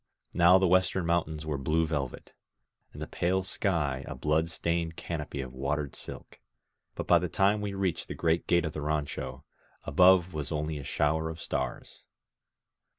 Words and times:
Now 0.33 0.57
the 0.57 0.65
western 0.67 1.05
mountains 1.05 1.45
were 1.45 1.59
blue 1.59 1.85
velvet, 1.85 2.33
and 2.91 2.99
the 2.99 3.05
pale 3.05 3.43
sky 3.43 4.03
a 4.07 4.15
blood 4.15 4.49
stained 4.49 4.95
canopy 4.95 5.41
of 5.41 5.53
watered 5.53 5.95
silk. 5.95 6.39
But 6.95 7.05
by 7.05 7.19
the 7.19 7.29
time 7.29 7.61
we 7.61 7.75
reached 7.75 8.07
the 8.07 8.15
great 8.15 8.47
gate 8.47 8.65
of 8.65 8.73
the 8.73 8.81
rancho, 8.81 9.45
above 9.83 10.33
was 10.33 10.51
only 10.51 10.79
a 10.79 10.83
shower 10.83 11.29
of 11.29 11.39
stars. 11.39 12.01